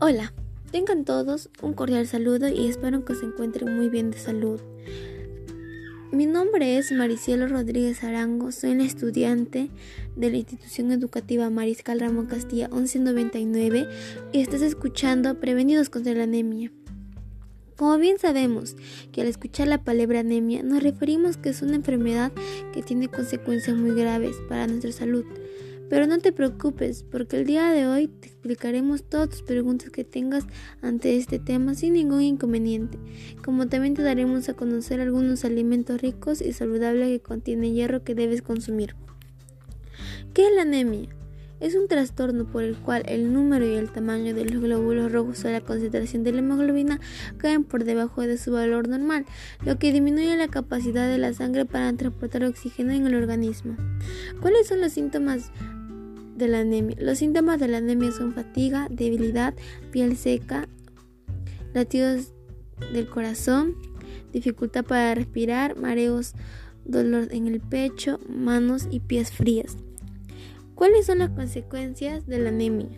Hola, 0.00 0.32
tengan 0.70 1.04
todos 1.04 1.50
un 1.60 1.72
cordial 1.72 2.06
saludo 2.06 2.46
y 2.46 2.68
espero 2.68 3.04
que 3.04 3.16
se 3.16 3.26
encuentren 3.26 3.76
muy 3.76 3.88
bien 3.88 4.12
de 4.12 4.18
salud. 4.18 4.60
Mi 6.12 6.24
nombre 6.24 6.78
es 6.78 6.92
Maricielo 6.92 7.48
Rodríguez 7.48 8.04
Arango, 8.04 8.52
soy 8.52 8.70
una 8.70 8.84
estudiante 8.84 9.70
de 10.14 10.30
la 10.30 10.36
institución 10.36 10.92
educativa 10.92 11.50
Mariscal 11.50 11.98
Ramón 11.98 12.26
Castilla 12.26 12.68
1199 12.68 13.88
y 14.30 14.40
estás 14.40 14.62
escuchando 14.62 15.40
Prevenidos 15.40 15.90
contra 15.90 16.14
la 16.14 16.22
anemia. 16.22 16.70
Como 17.76 17.98
bien 17.98 18.20
sabemos 18.20 18.76
que 19.10 19.22
al 19.22 19.26
escuchar 19.26 19.66
la 19.66 19.82
palabra 19.82 20.20
anemia 20.20 20.62
nos 20.62 20.80
referimos 20.80 21.38
que 21.38 21.48
es 21.48 21.60
una 21.60 21.74
enfermedad 21.74 22.30
que 22.72 22.84
tiene 22.84 23.08
consecuencias 23.08 23.76
muy 23.76 24.00
graves 24.00 24.36
para 24.48 24.68
nuestra 24.68 24.92
salud 24.92 25.24
pero 25.88 26.06
no 26.06 26.18
te 26.18 26.32
preocupes, 26.32 27.02
porque 27.02 27.38
el 27.38 27.46
día 27.46 27.70
de 27.70 27.86
hoy 27.86 28.08
te 28.08 28.28
explicaremos 28.28 29.02
todas 29.02 29.30
tus 29.30 29.42
preguntas 29.42 29.90
que 29.90 30.04
tengas 30.04 30.44
ante 30.82 31.16
este 31.16 31.38
tema 31.38 31.74
sin 31.74 31.94
ningún 31.94 32.22
inconveniente, 32.22 32.98
como 33.44 33.68
también 33.68 33.94
te 33.94 34.02
daremos 34.02 34.48
a 34.48 34.54
conocer 34.54 35.00
algunos 35.00 35.44
alimentos 35.44 36.00
ricos 36.00 36.40
y 36.40 36.52
saludables 36.52 37.08
que 37.08 37.20
contienen 37.20 37.74
hierro 37.74 38.04
que 38.04 38.14
debes 38.14 38.42
consumir. 38.42 38.94
¿Qué 40.34 40.46
es 40.46 40.54
la 40.54 40.62
anemia? 40.62 41.08
Es 41.60 41.74
un 41.74 41.88
trastorno 41.88 42.44
por 42.44 42.62
el 42.62 42.76
cual 42.76 43.02
el 43.06 43.32
número 43.32 43.66
y 43.66 43.74
el 43.74 43.90
tamaño 43.90 44.32
de 44.32 44.44
los 44.44 44.62
glóbulos 44.62 45.10
rojos 45.10 45.44
o 45.44 45.50
la 45.50 45.60
concentración 45.60 46.22
de 46.22 46.30
la 46.30 46.38
hemoglobina 46.38 47.00
caen 47.38 47.64
por 47.64 47.82
debajo 47.82 48.22
de 48.22 48.38
su 48.38 48.52
valor 48.52 48.86
normal, 48.86 49.26
lo 49.64 49.76
que 49.76 49.90
disminuye 49.90 50.36
la 50.36 50.46
capacidad 50.46 51.08
de 51.08 51.18
la 51.18 51.32
sangre 51.32 51.64
para 51.64 51.92
transportar 51.94 52.44
oxígeno 52.44 52.92
en 52.92 53.08
el 53.08 53.16
organismo. 53.16 53.76
¿Cuáles 54.40 54.68
son 54.68 54.80
los 54.80 54.92
síntomas 54.92 55.50
de 56.38 56.48
la 56.48 56.60
anemia. 56.60 56.96
Los 57.00 57.18
síntomas 57.18 57.60
de 57.60 57.68
la 57.68 57.78
anemia 57.78 58.12
son 58.12 58.32
fatiga, 58.32 58.88
debilidad, 58.90 59.54
piel 59.90 60.16
seca, 60.16 60.68
latidos 61.74 62.32
del 62.92 63.08
corazón, 63.08 63.74
dificultad 64.32 64.84
para 64.84 65.14
respirar, 65.14 65.76
mareos, 65.76 66.34
dolor 66.84 67.28
en 67.30 67.46
el 67.46 67.60
pecho, 67.60 68.20
manos 68.28 68.88
y 68.90 69.00
pies 69.00 69.32
frías. 69.32 69.76
¿Cuáles 70.74 71.06
son 71.06 71.18
las 71.18 71.30
consecuencias 71.30 72.26
de 72.26 72.38
la 72.38 72.50
anemia? 72.50 72.88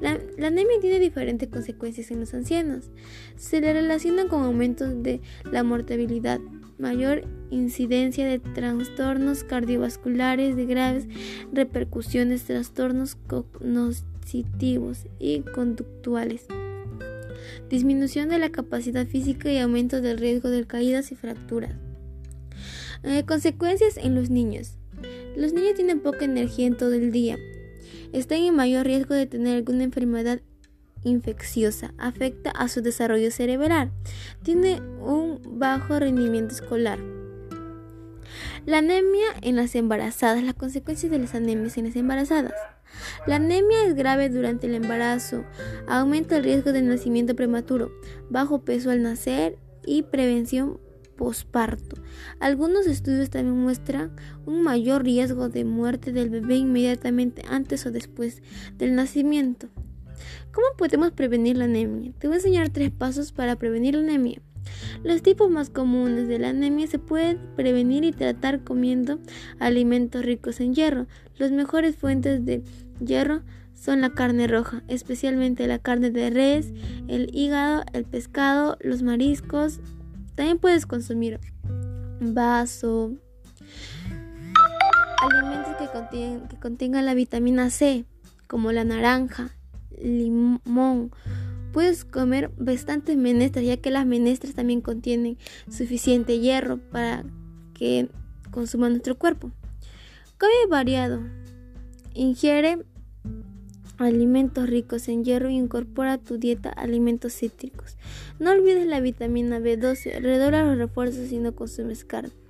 La, 0.00 0.18
la, 0.36 0.48
anemia 0.48 0.80
tiene 0.80 0.98
diferentes 0.98 1.48
consecuencias 1.48 2.10
en 2.10 2.20
los 2.20 2.34
ancianos. 2.34 2.90
Se 3.36 3.60
le 3.60 3.72
relaciona 3.72 4.28
con 4.28 4.42
aumentos 4.42 5.02
de 5.02 5.20
la 5.50 5.62
mortalidad, 5.62 6.40
mayor 6.78 7.22
incidencia 7.50 8.26
de 8.26 8.38
trastornos 8.38 9.44
cardiovasculares 9.44 10.56
de 10.56 10.66
graves 10.66 11.06
repercusiones, 11.52 12.44
trastornos 12.44 13.16
cognitivos 13.26 15.06
y 15.18 15.40
conductuales, 15.40 16.46
disminución 17.70 18.28
de 18.28 18.38
la 18.38 18.50
capacidad 18.50 19.06
física 19.06 19.52
y 19.52 19.58
aumento 19.58 20.00
del 20.00 20.18
riesgo 20.18 20.50
de 20.50 20.66
caídas 20.66 21.12
y 21.12 21.16
fracturas. 21.16 21.72
Eh, 23.02 23.24
consecuencias 23.26 23.96
en 23.98 24.14
los 24.14 24.30
niños. 24.30 24.78
Los 25.36 25.52
niños 25.52 25.74
tienen 25.74 26.00
poca 26.00 26.24
energía 26.24 26.66
en 26.66 26.76
todo 26.76 26.94
el 26.94 27.12
día. 27.12 27.36
Están 28.12 28.38
en 28.38 28.54
mayor 28.54 28.86
riesgo 28.86 29.14
de 29.14 29.26
tener 29.26 29.56
alguna 29.56 29.84
enfermedad 29.84 30.40
infecciosa, 31.04 31.94
afecta 31.98 32.50
a 32.50 32.68
su 32.68 32.80
desarrollo 32.80 33.30
cerebral, 33.30 33.92
tiene 34.42 34.80
un 35.00 35.40
bajo 35.46 35.98
rendimiento 35.98 36.54
escolar. 36.54 36.98
La 38.66 38.78
anemia 38.78 39.26
en 39.42 39.56
las 39.56 39.74
embarazadas, 39.74 40.42
las 40.42 40.54
consecuencias 40.54 41.12
de 41.12 41.18
las 41.18 41.34
anemias 41.34 41.76
en 41.76 41.84
las 41.86 41.96
embarazadas. 41.96 42.54
La 43.26 43.36
anemia 43.36 43.86
es 43.86 43.94
grave 43.94 44.28
durante 44.28 44.66
el 44.66 44.74
embarazo, 44.74 45.44
aumenta 45.86 46.36
el 46.36 46.44
riesgo 46.44 46.72
de 46.72 46.82
nacimiento 46.82 47.34
prematuro, 47.34 47.92
bajo 48.30 48.64
peso 48.64 48.90
al 48.90 49.02
nacer 49.02 49.58
y 49.84 50.02
prevención 50.02 50.80
posparto. 51.16 51.96
Algunos 52.40 52.86
estudios 52.86 53.30
también 53.30 53.58
muestran 53.58 54.14
un 54.46 54.62
mayor 54.62 55.04
riesgo 55.04 55.48
de 55.48 55.64
muerte 55.64 56.12
del 56.12 56.30
bebé 56.30 56.56
inmediatamente 56.56 57.42
antes 57.48 57.86
o 57.86 57.90
después 57.90 58.42
del 58.78 58.94
nacimiento. 58.94 59.68
¿Cómo 60.52 60.66
podemos 60.78 61.10
prevenir 61.12 61.56
la 61.56 61.64
anemia? 61.64 62.12
Te 62.18 62.28
voy 62.28 62.34
a 62.34 62.38
enseñar 62.38 62.70
tres 62.70 62.90
pasos 62.90 63.32
para 63.32 63.56
prevenir 63.56 63.94
la 63.94 64.02
anemia. 64.02 64.40
Los 65.02 65.22
tipos 65.22 65.50
más 65.50 65.70
comunes 65.70 66.28
de 66.28 66.38
la 66.38 66.50
anemia 66.50 66.86
se 66.86 66.98
pueden 66.98 67.38
prevenir 67.56 68.04
y 68.04 68.12
tratar 68.12 68.62
comiendo 68.64 69.18
alimentos 69.58 70.24
ricos 70.24 70.60
en 70.60 70.74
hierro. 70.74 71.06
Las 71.36 71.50
mejores 71.50 71.96
fuentes 71.96 72.44
de 72.44 72.62
hierro 73.04 73.42
son 73.74 74.00
la 74.00 74.10
carne 74.10 74.46
roja, 74.46 74.82
especialmente 74.88 75.66
la 75.66 75.78
carne 75.78 76.10
de 76.10 76.30
res, 76.30 76.72
el 77.08 77.28
hígado, 77.34 77.84
el 77.92 78.04
pescado, 78.04 78.78
los 78.80 79.02
mariscos. 79.02 79.80
También 80.34 80.58
puedes 80.58 80.86
consumir 80.86 81.40
vaso, 82.20 83.12
alimentos 85.20 85.74
que 85.76 86.48
que 86.48 86.56
contengan 86.58 87.06
la 87.06 87.14
vitamina 87.14 87.70
C, 87.70 88.04
como 88.48 88.72
la 88.72 88.84
naranja, 88.84 89.50
limón. 90.02 91.12
Puedes 91.72 92.04
comer 92.04 92.50
bastantes 92.56 93.16
menestras, 93.16 93.64
ya 93.64 93.76
que 93.76 93.90
las 93.90 94.06
menestras 94.06 94.54
también 94.54 94.80
contienen 94.80 95.38
suficiente 95.68 96.38
hierro 96.38 96.78
para 96.78 97.24
que 97.74 98.08
consuma 98.50 98.88
nuestro 98.88 99.16
cuerpo. 99.16 99.50
Come 100.38 100.52
variado. 100.68 101.20
Ingiere 102.14 102.84
alimentos 103.98 104.68
ricos 104.68 105.08
en 105.08 105.24
hierro 105.24 105.50
y 105.50 105.56
incorpora 105.56 106.14
a 106.14 106.18
tu 106.18 106.38
dieta 106.38 106.70
alimentos 106.70 107.34
cítricos. 107.34 107.96
No 108.38 108.50
olvides 108.50 108.86
la 108.86 109.00
vitamina 109.00 109.58
B12. 109.58 110.20
Redobla 110.20 110.64
los 110.64 110.78
refuerzos 110.78 111.28
si 111.28 111.38
no 111.38 111.54
consumes 111.54 112.04
carne. 112.04 112.43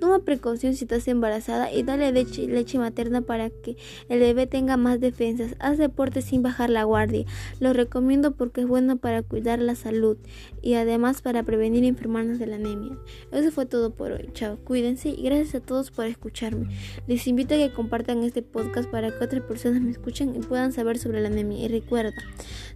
Toma 0.00 0.20
precaución 0.20 0.74
si 0.74 0.84
estás 0.84 1.06
embarazada 1.08 1.72
y 1.72 1.82
dale 1.82 2.12
leche, 2.12 2.46
leche, 2.46 2.78
materna 2.78 3.22
para 3.22 3.50
que 3.50 3.76
el 4.08 4.20
bebé 4.20 4.46
tenga 4.46 4.76
más 4.76 5.00
defensas. 5.00 5.54
Haz 5.58 5.78
deporte 5.78 6.22
sin 6.22 6.42
bajar 6.42 6.70
la 6.70 6.84
guardia. 6.84 7.24
Lo 7.60 7.72
recomiendo 7.72 8.32
porque 8.32 8.62
es 8.62 8.66
bueno 8.66 8.96
para 8.96 9.22
cuidar 9.22 9.60
la 9.60 9.74
salud 9.74 10.16
y 10.60 10.74
además 10.74 11.22
para 11.22 11.42
prevenir 11.42 11.84
enfermarnos 11.84 12.38
de 12.38 12.46
la 12.46 12.56
anemia. 12.56 12.96
Eso 13.30 13.50
fue 13.50 13.66
todo 13.66 13.94
por 13.94 14.12
hoy. 14.12 14.28
Chao, 14.32 14.58
cuídense 14.64 15.10
y 15.10 15.22
gracias 15.22 15.54
a 15.54 15.60
todos 15.60 15.90
por 15.90 16.06
escucharme. 16.06 16.68
Les 17.06 17.26
invito 17.26 17.54
a 17.54 17.58
que 17.58 17.72
compartan 17.72 18.22
este 18.24 18.42
podcast 18.42 18.88
para 18.90 19.16
que 19.16 19.24
otras 19.24 19.42
personas 19.42 19.80
me 19.80 19.90
escuchen 19.90 20.34
y 20.36 20.40
puedan 20.40 20.72
saber 20.72 20.98
sobre 20.98 21.20
la 21.20 21.28
anemia. 21.28 21.64
Y 21.64 21.68
recuerda, 21.68 22.12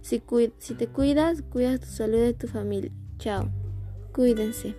si, 0.01 0.21
si 0.59 0.73
te 0.75 0.87
cuidas, 0.87 1.41
cuidas 1.41 1.79
tu 1.79 1.87
salud 1.87 2.25
y 2.27 2.33
tu 2.33 2.47
familia. 2.47 2.91
Chao, 3.19 3.49
cuídense. 4.13 4.75